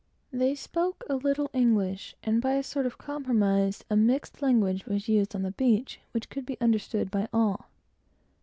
They 0.33 0.55
spoke 0.55 1.03
a 1.07 1.15
little 1.15 1.51
English, 1.53 2.15
and 2.23 2.41
by 2.41 2.53
a 2.53 2.63
sort 2.63 2.87
of 2.87 2.97
compromise, 2.97 3.83
a 3.87 3.95
mixed 3.95 4.41
language 4.41 4.87
was 4.87 5.07
used 5.07 5.35
on 5.35 5.43
the 5.43 5.51
beach, 5.51 5.99
which 6.11 6.27
could 6.27 6.43
be 6.43 6.59
understood 6.59 7.11
by 7.11 7.27
all. 7.31 7.67